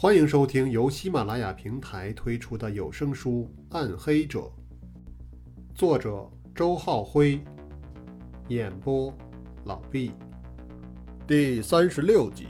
[0.00, 4.38] 欢迎收听由喜马拉雅平台推出的有声书《暗黑者》，
[5.74, 6.24] 作者
[6.54, 7.40] 周浩辉，
[8.46, 9.12] 演播
[9.64, 10.12] 老毕。
[11.26, 12.46] 第三十六集，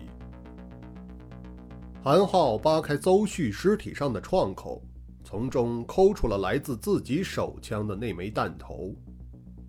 [2.02, 4.82] 韩浩扒开邹旭尸体上的创口，
[5.24, 8.94] 从中抠出了来自自己手枪的那枚弹头，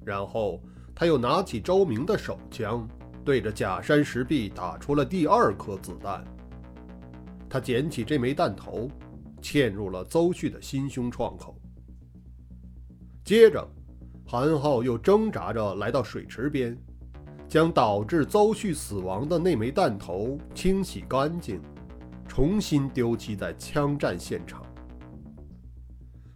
[0.04, 0.62] 然后
[0.94, 2.86] 他又拿起周明的手枪，
[3.24, 6.22] 对着假山石壁打出了第二颗子弹。
[7.50, 8.88] 他捡起这枚弹头，
[9.42, 11.60] 嵌入了邹旭的心胸创口。
[13.26, 13.68] 接着，
[14.26, 16.78] 韩浩又挣扎着来到水池边。
[17.50, 21.60] 将导致邹旭死亡的那枚弹头清洗干净，
[22.28, 24.64] 重新丢弃在枪战现场。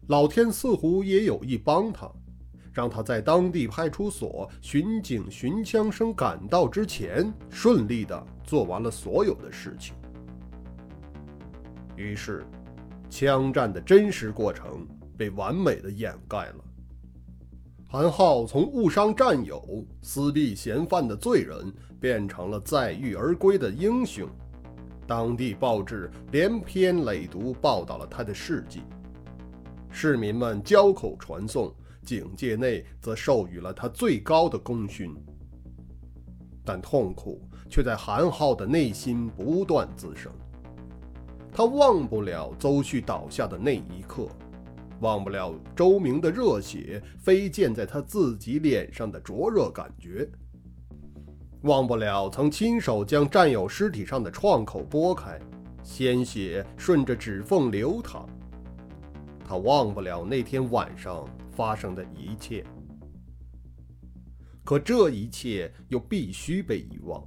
[0.07, 2.11] 老天似乎也有意帮他，
[2.71, 9.93] 让他在当地派出所巡警寻枪声赶到之前，顺利地做完了所有的事情。
[11.95, 12.45] 于是，
[13.09, 16.55] 枪战的真实过程被完美的掩盖了。
[17.87, 24.27] 韩浩从误伤战友、私避嫌犯的罪人，变成了载誉而归的英雄。
[25.05, 28.81] 当地报纸连篇累牍报道了他的事迹，
[29.91, 31.71] 市民们交口传颂，
[32.03, 35.13] 警界内则授予了他最高的功勋。
[36.65, 40.31] 但痛苦却在韩浩的内心不断滋生，
[41.53, 44.27] 他忘不了邹旭倒下的那一刻。
[44.99, 50.25] 忘不了周明的热血飞溅在他自己脸上的灼热感觉，
[51.63, 55.37] 忘不了曾亲手将战友尸体上的创口剥开，
[55.83, 58.25] 鲜血顺着指缝流淌。
[59.45, 62.65] 他忘不了那天晚上发生的一切，
[64.63, 67.21] 可这一切又必须被遗忘。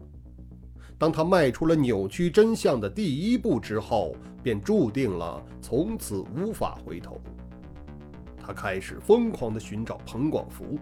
[0.99, 7.21] 当他迈出了扭曲真相的第一步之后，便注定了从此无法回头。
[8.39, 10.79] 他开始疯狂地寻找彭广福，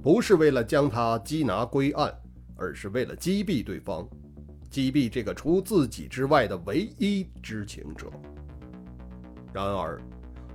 [0.00, 2.14] 不是为了将他缉拿归案，
[2.56, 4.08] 而是为了击毙对方，
[4.70, 8.10] 击毙这个除自己之外的唯一知情者。
[9.52, 10.00] 然而，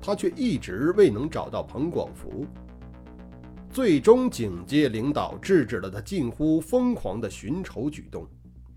[0.02, 2.46] 他却一直未能找到彭广福。
[3.70, 8.28] 最终，警界领导制止了他近乎疯狂的寻仇举动，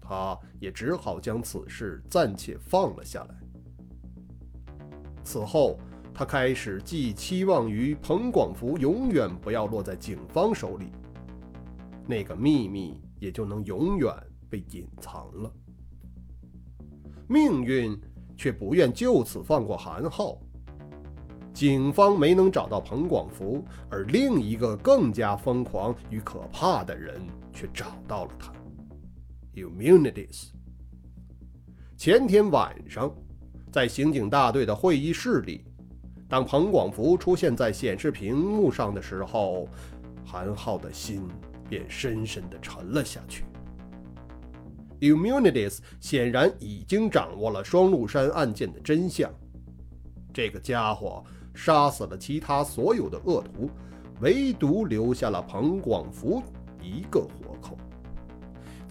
[0.02, 3.34] 他也只好将此事暂且放了下来。
[5.24, 5.78] 此后。
[6.14, 10.92] 他开始寄期望于彭广福永远不要落在警方手里，
[12.06, 14.14] 那个秘密也就能永远
[14.50, 15.50] 被隐藏了。
[17.26, 17.98] 命运
[18.36, 20.36] 却不愿就此放过韩浩，
[21.54, 27.18] 警方没能找到彭广福，而另一个更加疯狂与可怕的人
[27.54, 28.52] 却找到了他。
[29.54, 30.46] Immunities。
[31.96, 33.14] 前天晚上，
[33.70, 35.64] 在刑警大队的会议室里。
[36.26, 39.68] 当彭广福出现在显示屏幕上的时候，
[40.24, 41.28] 韩浩的心
[41.68, 43.44] 便深深地沉了下去。
[45.00, 49.30] Immunities 显然已经掌握了双鹿山案件的真相。
[50.32, 51.22] 这个家伙
[51.54, 53.70] 杀死了其他所有的恶徒，
[54.22, 56.42] 唯独留下了彭广福
[56.80, 57.51] 一个活。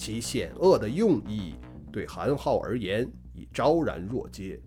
[0.01, 1.53] 其险恶的用意
[1.91, 4.59] 对韩浩而言已昭然若揭。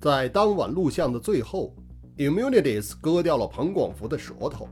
[0.00, 1.76] 在当晚录像的最后
[2.16, 4.68] ，Immunities 割掉了彭广福的舌头，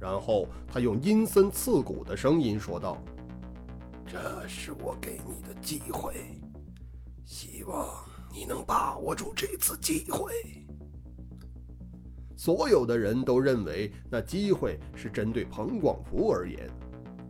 [0.00, 2.96] 然后他用阴森刺骨的声音说道
[4.08, 6.14] ：“这是我给你的机会，
[7.26, 7.86] 希望
[8.32, 10.32] 你能把握住这次机会。”
[12.34, 16.66] 所有的人都认为那机会是针对彭广福而言。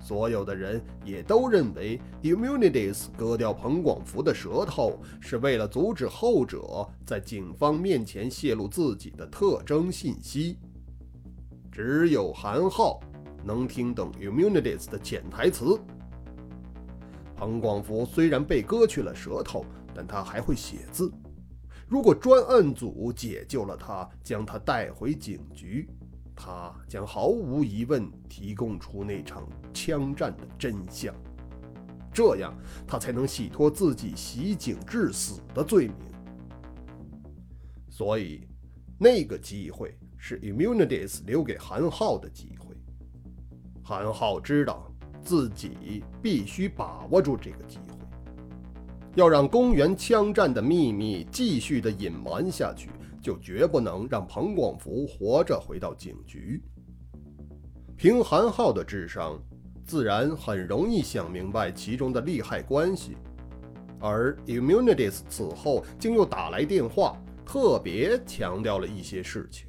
[0.06, 10.58] 所有的人也都认为，Immunities 割掉彭广福的舌头是为了阻止后者在警方面前泄露自己的特征信息。
[11.72, 13.00] 只有韩浩
[13.44, 15.76] 能听懂 Immunities 的潜台词。
[17.34, 21.12] 彭广福虽然被割去了舌头，但他还会写字。
[21.88, 25.88] 如果专案组解救了他，将他带回警局。
[26.36, 31.14] 他将毫无疑问提供出那场枪战的真相，
[32.12, 32.54] 这样
[32.86, 35.96] 他才能洗脱自己袭警致死的罪名。
[37.88, 38.46] 所以，
[38.98, 42.76] 那个机会是 Immunities 留给韩浩的机会。
[43.82, 44.92] 韩浩知道
[45.22, 48.06] 自己必须把握住这个机会，
[49.14, 52.90] 要让公园枪战的秘密继续的隐瞒下去。
[53.26, 56.62] 就绝不能让彭广福活着回到警局。
[57.96, 59.42] 凭韩浩的智商，
[59.84, 63.16] 自然很容易想明白其中的利害关系。
[63.98, 69.66] 而 Immunities 此后竟又打来电话，特别强调了一些事情。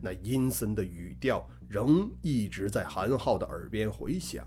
[0.00, 4.46] 那阴森的语调仍一直在韩浩的耳边回响。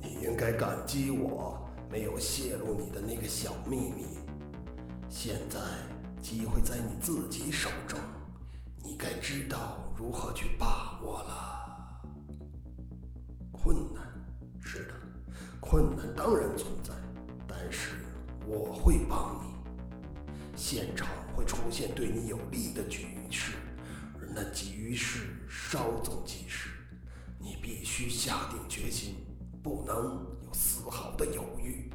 [0.00, 4.16] 你应该感激我没有泄露你的那个小秘密。
[5.08, 5.60] 现在
[6.28, 8.00] 机会在你自己手中，
[8.82, 12.02] 你该知道如何去把握了。
[13.52, 14.02] 困难，
[14.60, 14.94] 是的，
[15.60, 16.92] 困难当然存在，
[17.46, 18.04] 但是
[18.44, 19.54] 我会帮你。
[20.56, 21.06] 现场
[21.36, 23.52] 会出现对你有利的局势，
[24.18, 26.70] 而那局势稍纵即逝，
[27.38, 29.14] 你必须下定决心，
[29.62, 31.88] 不能有丝毫的犹豫。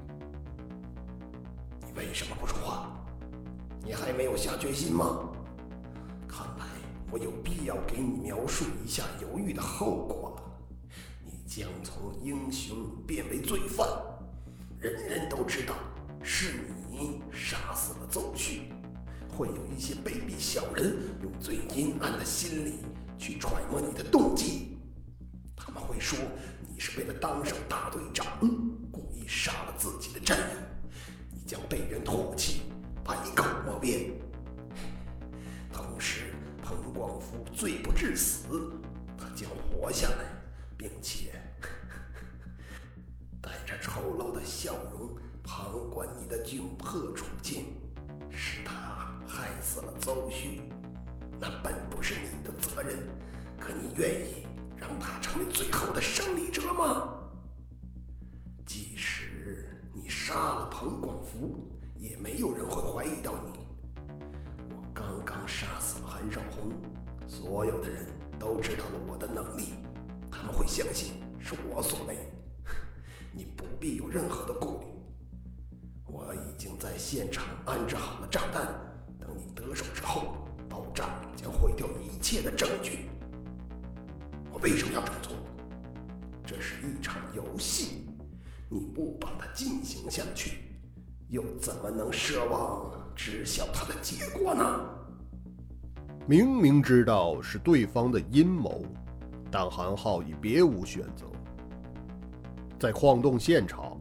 [1.81, 2.60] 你为什么不说？
[3.91, 5.29] 你还没有下决心吗？
[6.25, 6.65] 看来
[7.11, 10.89] 我有必要给你描述一下犹豫的后果了。
[11.25, 12.73] 你将从英雄
[13.05, 13.85] 变为罪犯，
[14.79, 15.75] 人人都知道
[16.23, 16.53] 是
[16.89, 18.71] 你杀死了邹旭。
[19.29, 22.75] 会有一些卑鄙小人用最阴暗的心理
[23.17, 24.77] 去揣摩你的动机，
[25.53, 26.17] 他们会说
[26.65, 28.25] 你是为了当上大队长，
[28.89, 30.45] 故意杀了自己的战友，
[31.29, 32.61] 你将被人唾弃。
[33.03, 34.11] 百口莫辩。
[35.71, 38.71] 同时，彭广福罪不至死，
[39.17, 40.25] 他将活下来，
[40.77, 41.31] 并且
[43.41, 47.65] 带着丑陋的笑容旁观你的窘迫处境。
[48.29, 48.73] 是他
[49.27, 50.61] 害死了邹旭，
[51.39, 52.97] 那本不是你的责任，
[53.59, 54.47] 可你愿意
[54.77, 57.13] 让他成为最后的胜利者吗？
[58.65, 61.00] 即使你杀了彭。
[62.21, 63.59] 没有人会怀疑到你。
[64.69, 66.71] 我刚刚杀死了韩少红，
[67.27, 68.05] 所有的人
[68.37, 69.73] 都知道了我的能力，
[70.29, 72.15] 他们会相信是我所为。
[73.33, 74.85] 你不必有任何的顾虑，
[76.05, 78.67] 我已经在现场安置好了炸弹，
[79.19, 80.35] 等你得手之后，
[80.69, 83.09] 爆炸将毁掉一切的证据。
[84.51, 85.33] 我为什么要这么做？
[86.45, 88.05] 这是一场游戏，
[88.69, 90.70] 你不把它进行下去。
[91.31, 94.63] 又怎么能奢望知晓他的结果呢？
[96.27, 98.83] 明明知道是对方的阴谋，
[99.49, 101.25] 但韩浩已别无选择。
[102.77, 103.97] 在矿洞现场，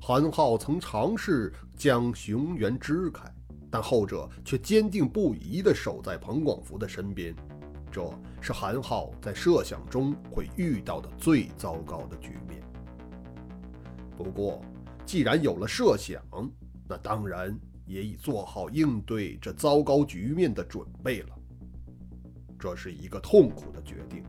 [0.00, 3.30] 韩浩曾尝试将熊原支开，
[3.70, 7.34] 但后者却坚定不移地守在彭广福的身边。
[7.90, 8.02] 这
[8.40, 12.62] 是韩浩在设想中会遇到的最糟糕的局面。
[14.16, 14.62] 不过，
[15.04, 16.22] 既然有了设想，
[16.92, 21.28] 那当然也已做好应对这糟糕局面的准备了。
[22.58, 24.22] 这是一个痛苦的决定，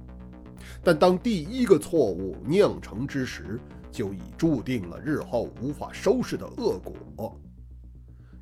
[0.81, 3.59] 但当第一个错误酿成之时，
[3.91, 7.37] 就已注定了日后无法收拾的恶果。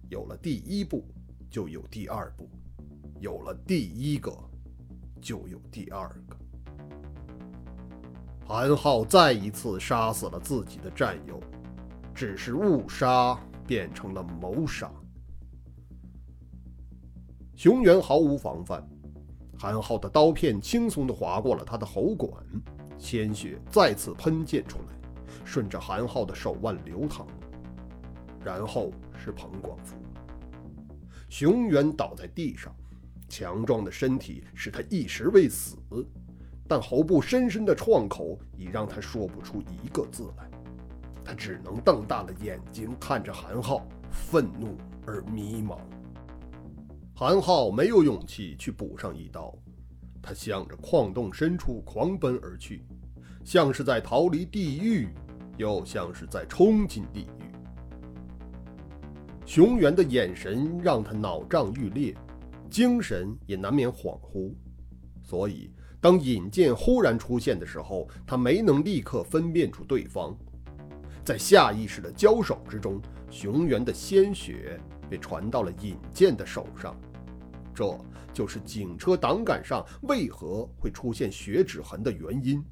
[0.08, 1.04] 有了第一步，
[1.50, 2.46] 就有第二步；
[3.20, 4.32] 有了第一个，
[5.20, 6.38] 就有第二个。
[8.46, 11.42] 韩浩再一次杀死了自己的战友，
[12.14, 13.36] 只是误杀。
[13.72, 14.92] 变成了谋杀。
[17.56, 18.86] 熊原毫无防范，
[19.58, 22.30] 韩浩的刀片轻松地划过了他的喉管，
[22.98, 25.10] 鲜血再次喷溅出来，
[25.46, 27.26] 顺着韩浩的手腕流淌。
[28.44, 29.96] 然后是彭广福，
[31.30, 32.76] 熊原倒在地上，
[33.30, 35.78] 强壮的身体使他一时未死，
[36.68, 40.61] 但喉部深深的创口已让他说不出一个字来。
[41.24, 45.78] 他只能瞪大了眼睛看着韩浩，愤怒而迷茫。
[47.14, 49.54] 韩浩没有勇气去补上一刀，
[50.22, 52.84] 他向着矿洞深处狂奔而去，
[53.44, 55.10] 像是在逃离地狱，
[55.58, 57.52] 又像是在冲进地狱。
[59.46, 62.16] 熊原的眼神让他脑胀欲裂，
[62.70, 64.54] 精神也难免恍惚，
[65.22, 70.36] 所以当尹健忽然出现的时候，他没能立刻分辨出对方。
[71.24, 73.00] 在下意识的交手之中，
[73.30, 77.00] 熊原的鲜血被传到了尹健的手上，
[77.74, 77.96] 这
[78.34, 82.64] 就是警车挡杆上为何会出现血指痕的原因。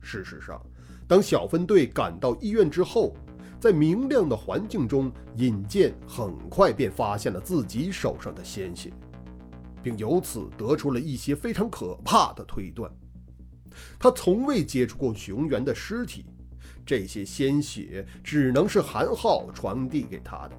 [0.00, 0.60] 事实上，
[1.06, 3.14] 当小分队赶到医院之后，
[3.60, 8.90] 在明亮的环境中，尹健很快便发现了自己手上的鲜血，
[9.82, 12.90] 并由此得出了一些非常可怕的推断。
[13.98, 16.24] 他从未接触过熊原的尸体。
[16.90, 20.56] 这些鲜血只能是韩浩传递给他的。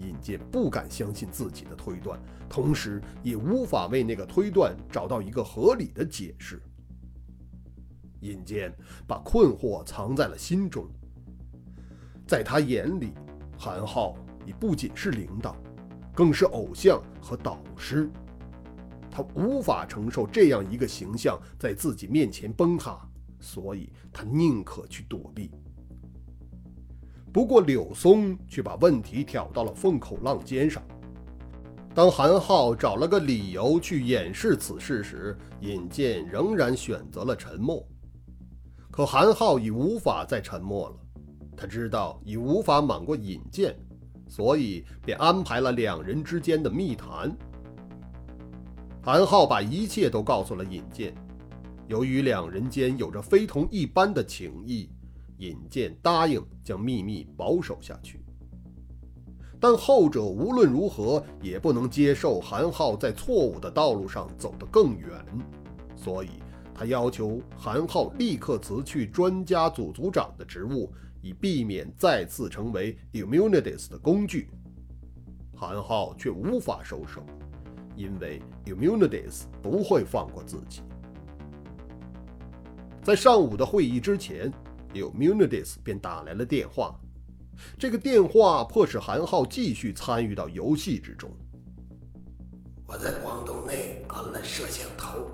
[0.00, 2.18] 尹健不敢相信自己的推断，
[2.48, 6.62] 同时也无法为那个推断找到一个合理的解释。
[8.20, 8.74] 尹健
[9.06, 10.88] 把困惑藏在了心中。
[12.26, 13.12] 在他眼里，
[13.58, 14.16] 韩浩
[14.46, 15.54] 已不仅是领导，
[16.14, 18.10] 更是偶像和导师。
[19.10, 22.98] 他无法承受这样一个形象在自己面前崩塌，
[23.40, 25.50] 所以他宁可去躲避。
[27.32, 30.82] 不过柳松却把问题挑到了风口浪尖上。
[31.94, 37.84] 当韩浩找了个理由去掩饰此事时，尹健仍然选择了沉默。
[38.90, 40.96] 可韩浩已无法再沉默了，
[41.56, 43.76] 他知道已无法瞒过尹健，
[44.28, 47.36] 所以便安排了两人之间的密谈。
[49.02, 51.14] 韩浩把一切都告诉了尹健，
[51.88, 54.90] 由于两人间有着非同一般的情谊，
[55.38, 58.20] 尹健答应将秘密保守下去。
[59.58, 65.24] 但后者无论如何也不能接受韩浩在错误的道路上走得更远，
[65.96, 66.28] 所以
[66.74, 70.92] 他要求韩浩立刻辞去专家组组长的职务，
[71.22, 74.50] 以避免再次成为 Immunities 的工具。
[75.56, 77.22] 韩浩却无法收手，
[77.96, 80.82] 因为 Immunities 不会放过自己。
[83.08, 84.52] 在上午的会议之前
[84.92, 86.94] ，Immunities 便打来了电话。
[87.78, 91.30] 这个电话迫使韩浩继续参与到游戏之中。
[92.86, 95.26] 我在广东内安了摄像头，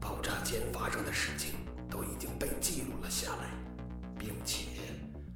[0.00, 1.50] 爆炸前发生的事情
[1.90, 3.50] 都已经被记录了下来，
[4.18, 4.64] 并且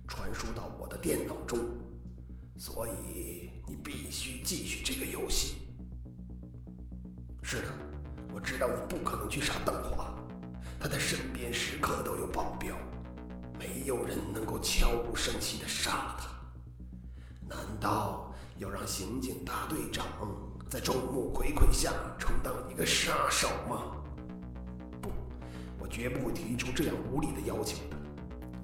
[0.08, 1.58] 传输到我的电脑中，
[2.56, 5.56] 所以你必须继续这个游戏。
[7.42, 7.64] 是的，
[8.32, 10.18] 我知道你不可能去杀邓华，
[10.80, 12.74] 他的身边时刻都有保镖。
[13.58, 16.30] 没有人能够悄无声息地杀了他。
[17.46, 20.06] 难道要让刑警大队长
[20.70, 23.92] 在众目睽睽下充当一个杀手吗？
[25.02, 25.10] 不，
[25.78, 27.76] 我绝不会提出这样无理的要求。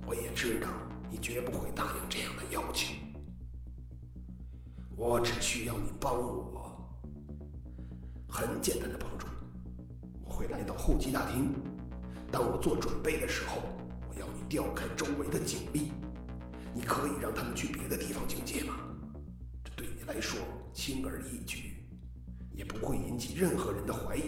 [0.07, 0.69] 我也知道
[1.11, 2.95] 你绝不会答应这样的要求。
[4.97, 6.91] 我只需要你帮我，
[8.31, 9.27] 很简单的帮助。
[10.25, 11.53] 我会来到候机大厅，
[12.31, 13.63] 当我做准备的时候。
[14.09, 15.93] 我要你调开周围的警力，
[16.73, 18.75] 你可以让他们去别的地方警戒吗？
[19.63, 20.41] 这对你来说
[20.73, 21.87] 轻而易举，
[22.51, 24.23] 也不会引起任何人的怀疑，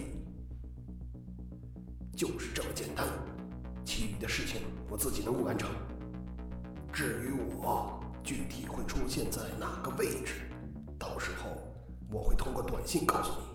[2.15, 3.07] 就是这么简单。
[3.83, 5.71] 其余的事情我自己能够完成。
[6.93, 10.51] 至于我具体会出现在哪个位置，
[10.99, 11.49] 到时候
[12.11, 13.47] 我会通过短信告诉你。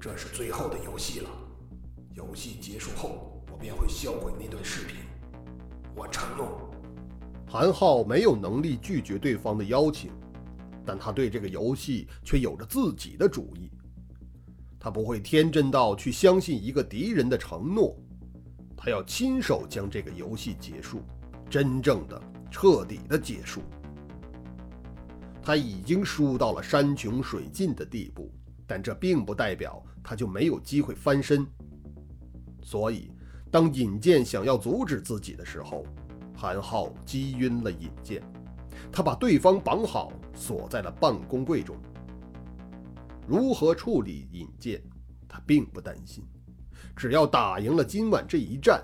[0.00, 1.30] 这是最后的游戏了，
[2.14, 3.28] 游戏结束后。
[3.50, 4.96] 我便会销毁那段视频，
[5.94, 6.70] 我承诺。
[7.46, 10.10] 韩浩没有能力拒绝对方的邀请，
[10.86, 13.70] 但他对这个游戏却有着自己的主意。
[14.80, 17.94] 他不会天真到去相信一个敌人的承诺，
[18.74, 21.02] 他要亲手将这个游戏结束，
[21.50, 23.60] 真正的、彻底的结束。
[25.42, 28.32] 他已经输到了山穷水尽的地步，
[28.66, 31.46] 但这并不代表他就没有机会翻身，
[32.62, 33.10] 所以。
[33.50, 35.84] 当尹健想要阻止自己的时候，
[36.34, 38.22] 韩浩击晕了尹健，
[38.90, 41.76] 他把对方绑好，锁在了办公柜中。
[43.26, 44.82] 如何处理尹健，
[45.28, 46.24] 他并不担心，
[46.96, 48.82] 只要打赢了今晚这一战，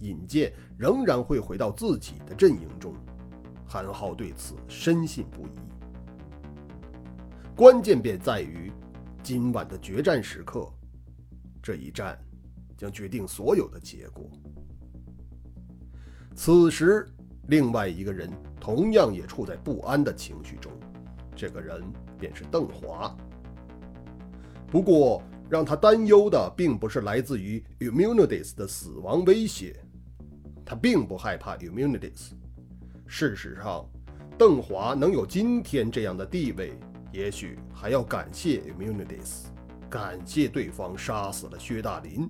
[0.00, 2.94] 尹健仍然会回到自己的阵营中。
[3.66, 5.50] 韩浩对此深信不疑。
[7.56, 8.70] 关键便在于
[9.22, 10.70] 今晚的决战时刻，
[11.62, 12.18] 这一战。
[12.82, 14.28] 将决定所有的结果。
[16.34, 17.06] 此时，
[17.46, 20.72] 另外一个人同样也处在不安的情绪中，
[21.36, 21.80] 这个人
[22.18, 23.16] 便是邓华。
[24.66, 29.78] 不过，让他担忧的并不是来自于 Immunities 的死亡威胁，
[30.64, 32.32] 他并不害怕 Immunities。
[33.06, 33.88] 事实上，
[34.36, 36.72] 邓华能有今天这样的地位，
[37.12, 39.44] 也许还要感谢 Immunities，
[39.88, 42.28] 感谢对方杀死了薛大林。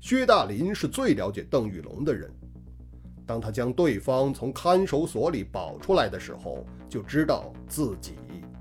[0.00, 2.30] 薛大林是最了解邓玉龙的人。
[3.26, 8.14] 当他将对方从看守所里保出来的时候，就知道自己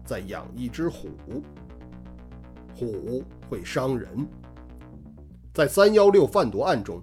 [0.06, 1.10] 在养一只虎。
[2.76, 4.28] 虎会伤人。
[5.54, 7.02] 在三幺六贩毒案中，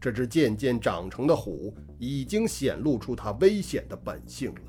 [0.00, 4.60] 这只渐渐长成的虎已经显露出它危险的本性了。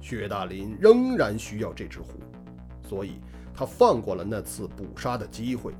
[0.00, 2.20] 薛大林仍然需要这只虎，
[2.86, 3.14] 所以
[3.52, 5.74] 他放过了那次捕杀的机会。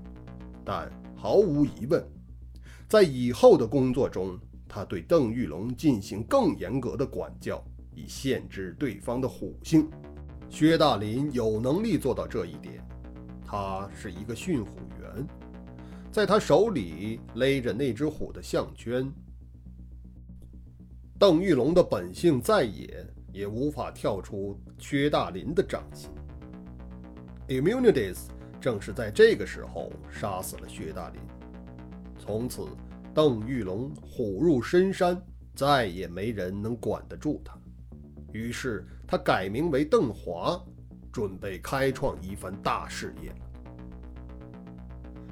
[0.64, 2.04] 但毫无疑问。
[2.88, 4.38] 在以后的工作中，
[4.68, 7.62] 他对邓玉龙进行更严格的管教，
[7.94, 9.90] 以限制对方的虎性。
[10.48, 12.84] 薛大林有能力做到这一点。
[13.44, 15.26] 他是一个驯虎员，
[16.10, 19.10] 在他手里勒着那只虎的项圈。
[21.18, 26.10] 邓玉龙的本性再野，也无法跳出薛大林的掌心。
[27.48, 28.18] Immunities
[28.60, 31.20] 正是在这个时候杀死了薛大林。
[32.18, 32.66] 从此，
[33.12, 35.20] 邓玉龙虎入深山，
[35.54, 37.58] 再也没人能管得住他。
[38.32, 40.60] 于是，他改名为邓华，
[41.12, 43.32] 准备开创一番大事业。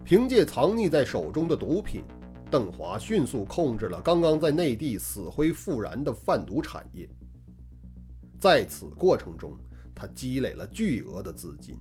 [0.05, 2.05] 凭借藏匿在手中的毒品，
[2.51, 7.09] 邓华迅速控制了刚刚在内地死灰复燃的贩毒产业。
[8.39, 9.57] 在此过程中，
[9.95, 11.77] 他积累了巨额的资金。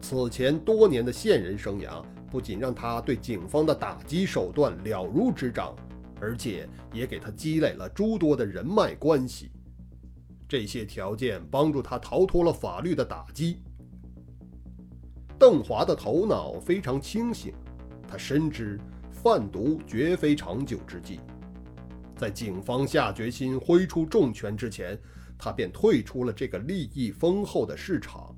[0.00, 2.04] 此前多年的线人生涯，
[2.34, 5.72] 不仅让他对警方的打击手段了如指掌，
[6.20, 9.52] 而且也给他积累了诸多的人脉关系。
[10.48, 13.62] 这些条件帮助他逃脱了法律的打击。
[15.38, 17.54] 邓华的头脑非常清醒，
[18.08, 18.80] 他深知
[19.12, 21.20] 贩毒绝非长久之计。
[22.16, 24.98] 在警方下决心挥出重拳之前，
[25.38, 28.34] 他便退出了这个利益丰厚的市场。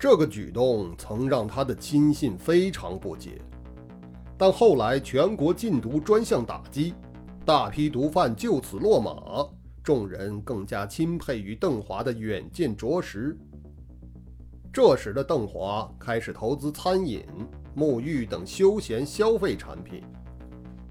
[0.00, 3.38] 这个举动曾让他的亲信非常不解，
[4.38, 6.94] 但后来全国禁毒专项打击，
[7.44, 9.46] 大批毒贩就此落马，
[9.82, 13.36] 众人更加钦佩于邓华的远见卓识。
[14.72, 17.22] 这时的邓华开始投资餐饮、
[17.76, 20.02] 沐浴等休闲消费产品，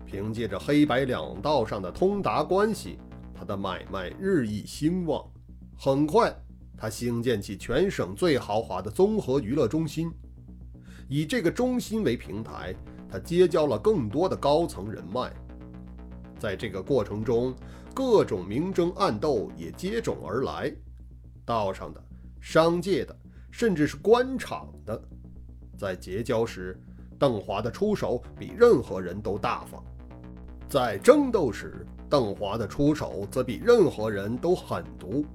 [0.06, 3.00] 凭借着黑白两道上的通达关系，
[3.34, 5.26] 他的买卖日益兴旺。
[5.76, 6.32] 很快，
[6.80, 10.10] 他兴建起全省最豪华的综合娱乐中心，
[11.10, 12.74] 以这个中心为平台，
[13.10, 15.30] 他结交了更多的高层人脉。
[16.40, 17.54] 在这个过程中，
[17.94, 20.74] 各种明争暗斗也接踵而来，
[21.44, 22.02] 道上的、
[22.40, 23.14] 商界的。
[23.52, 25.02] 甚至是官场的，
[25.76, 26.80] 在结交时，
[27.18, 29.82] 邓华的出手比任何人都大方；
[30.70, 35.26] 在争斗时，邓华的出手则比任何人都狠毒。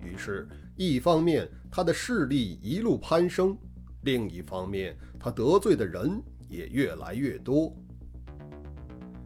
[0.00, 3.56] 于是，一方面他的势力一路攀升，
[4.02, 7.74] 另一方面他得罪的人也越来越多。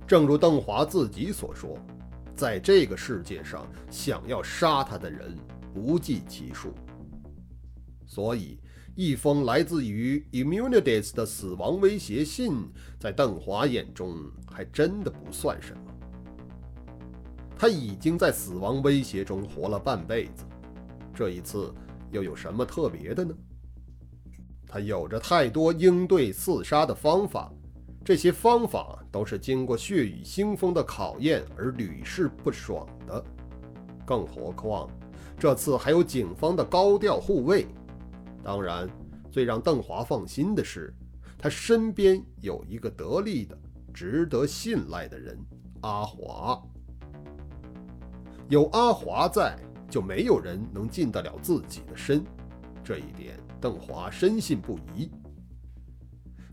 [0.07, 1.77] 正如邓华自己所说，
[2.35, 5.37] 在这个世界上，想要杀他的人
[5.73, 6.73] 不计其数。
[8.07, 8.61] 所以，
[8.95, 14.17] 一封来自于 Immunities 的死亡威胁信，在邓华眼中
[14.49, 15.81] 还真的不算什么。
[17.59, 20.45] 他已经在死亡威胁中活了半辈子，
[21.17, 21.73] 这一次
[22.11, 23.35] 又有什么特别的呢？
[24.69, 27.51] 他有着太多应对刺杀的方法，
[28.05, 33.25] 这些方法都是经过血雨腥风的考验而屡试不爽的。
[34.05, 34.91] 更何况，
[35.39, 37.67] 这次还有警方的高调护卫。
[38.45, 38.87] 当然，
[39.31, 40.93] 最让邓华放心的是，
[41.39, 43.59] 他身边有一个得力的、
[43.95, 45.39] 值得信赖的人——
[45.81, 46.63] 阿华。
[48.49, 52.25] 有阿华在，就没有人能近得了自己的身。
[52.85, 55.11] 这一点，邓华深信不疑。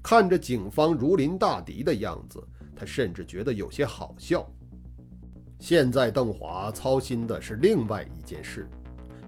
[0.02, 4.46] 看着警方如临大敌的样子，他甚至觉得有些好笑。
[5.60, 8.67] 现在，邓华操心的是另外一件事。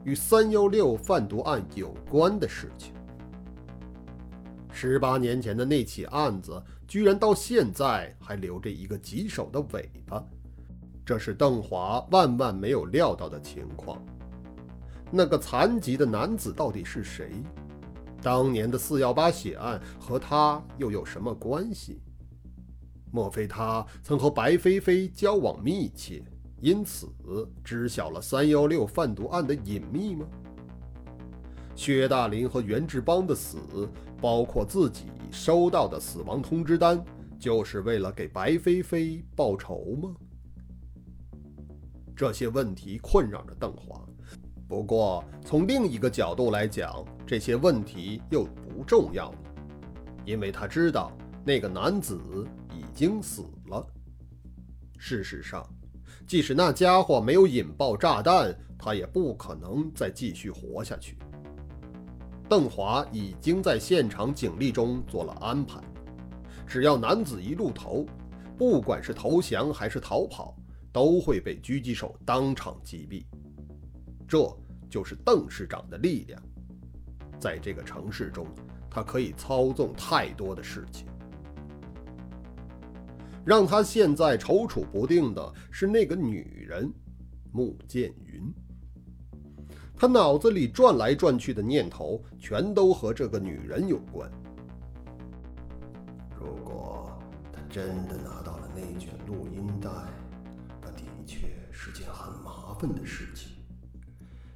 [0.03, 2.93] 与三幺六贩毒案有关的事情。
[4.71, 10.23] 十八年前的那起案子，居然到现在还留着一个棘手的尾巴，
[11.05, 14.03] 这是邓华万万没有料到的情况。
[15.11, 17.31] 那个残疾的男子到底是谁？
[18.21, 22.01] 当年的四幺八血案和他又有什么关系？
[23.11, 26.23] 莫非他曾和白飞飞交往密切？
[26.59, 27.07] 因此
[27.63, 30.25] 知晓了三幺六贩毒案的隐秘吗？
[31.75, 33.59] 薛大林和袁志邦的死，
[34.19, 37.03] 包括自己收到的死亡通知单，
[37.37, 40.15] 就是为了给白飞飞报仇吗？
[42.15, 44.01] 这些问题困扰着邓华。
[44.67, 49.37] 不过从另一个角度来讲，这些问题又不重要了，
[50.25, 51.11] 因为他知道
[51.43, 52.19] 那个男子
[52.71, 53.85] 已经死了。
[54.97, 55.67] 事实上。
[56.27, 61.19] 即使那家伙没有引爆炸弹，他也不可能再继续活下去。
[62.49, 65.79] 邓华已经在现场警力中做了安排，
[66.65, 68.07] 只要男子一露头，
[68.57, 70.57] 不管是投降还是逃跑，
[70.95, 73.25] 都会被狙击手当场击毙。
[74.25, 74.49] 这
[74.89, 76.41] 就是邓市长的力量，
[77.37, 78.47] 在这个城市中，
[78.89, 81.05] 他可以操纵太多的事情。
[83.45, 86.89] 让他现在踌躇不定的是那个女人，
[87.51, 88.49] 穆剑云。
[89.97, 94.31] 他脑子里转来转去的念头，全都和这个女人有关。
[96.39, 97.19] 如果
[97.51, 99.89] 他真的拿到了那卷录音带，
[102.79, 103.51] 分的事情。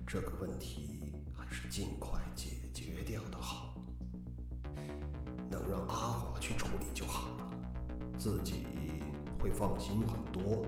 [0.05, 3.75] 这个问题还是尽快解决掉的好。
[5.49, 7.51] 能让阿华去处理就好了，
[8.17, 8.65] 自己
[9.39, 10.65] 会放心很多。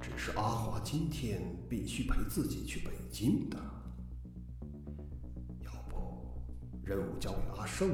[0.00, 3.58] 只是阿华今天必须陪自己去北京的，
[5.60, 6.42] 要不
[6.84, 7.90] 任务交给阿胜，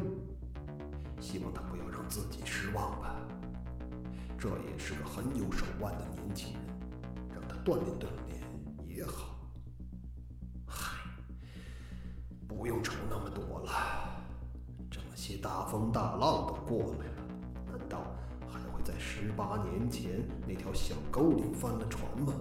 [1.20, 3.16] 希望他不要让自己失望吧。
[4.38, 6.79] 这也是个很有手腕的年轻人，
[7.70, 8.40] 锻炼锻炼
[8.84, 9.36] 也好。
[10.66, 11.06] 嗨，
[12.48, 13.70] 不用愁那么多了，
[14.90, 17.22] 这么些大风大浪都过来了，
[17.68, 18.12] 难道
[18.48, 22.34] 还会在十八年前那条小沟里翻了船吗？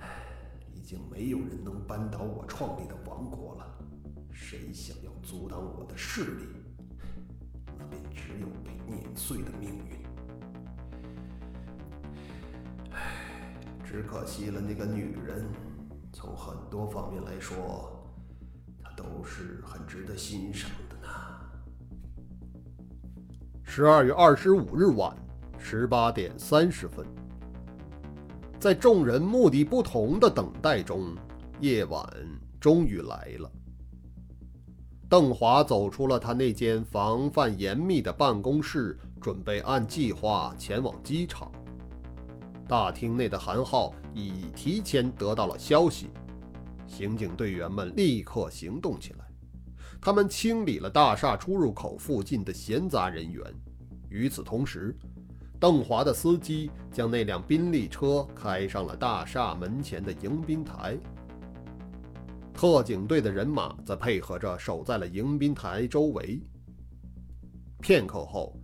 [0.00, 0.08] 唉，
[0.74, 3.78] 已经没有人能扳倒我创立的王国了，
[4.32, 6.46] 谁想要阻挡我的势力？
[7.78, 10.02] 那便只有被碾碎的命运。
[13.92, 15.46] 只可惜了那个女人。
[16.14, 17.92] 从很多方面来说，
[18.82, 21.08] 她都是很值得欣赏的呢。
[23.62, 25.14] 十二月二十五日晚
[25.58, 27.04] 十八点三十分，
[28.58, 31.14] 在众人目的不同的等待中，
[31.60, 32.02] 夜晚
[32.58, 33.52] 终于来了。
[35.06, 41.52] 邓华走出了他那间防范严密的办公室，准备按计划前往机场。
[42.72, 46.08] 大厅内的韩浩已提前得到了消息，
[46.86, 49.26] 刑警队员们立刻行动起来。
[50.00, 53.44] 他们清理了大厦出入口附近的闲杂人员。
[54.08, 54.96] 与此同时，
[55.60, 60.96] 邓华的司机将那辆宾利车开上了大厦门前的迎宾台。
[62.54, 66.40] 特警队的人马则配合着守在了迎宾台周围。
[67.82, 68.58] 片刻后，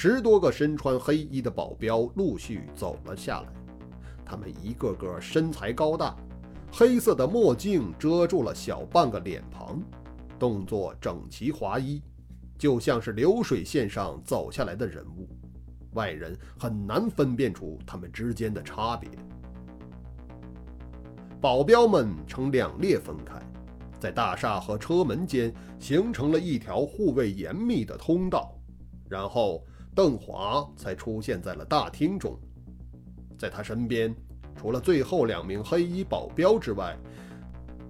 [0.00, 3.48] 十多个身穿黑衣的保镖陆续走了下来。
[4.24, 6.14] 他们一个个身材高大，
[6.70, 9.82] 黑色的墨镜遮住了小半个脸庞，
[10.38, 12.00] 动作整齐划一，
[12.56, 15.28] 就像是流水线上走下来的人物，
[15.94, 19.10] 外人很难分辨出他们之间的差别。
[21.40, 23.34] 保镖们呈两列分开，
[23.98, 28.56] 在大厦和车门间形成了一条护卫严密的通道，
[29.08, 29.64] 然后
[29.98, 32.38] 邓华才出现在了大厅中。
[33.36, 34.14] 在他身边，
[34.56, 36.96] 除了最后两名黑衣保镖之外，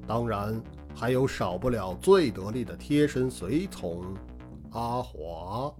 [0.07, 0.59] 当然
[0.95, 4.03] 还有少不了最得力的贴身随从
[4.71, 5.71] 阿华。